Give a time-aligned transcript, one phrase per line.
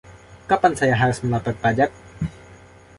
[0.51, 1.89] Kapan saya harus melapor pajak?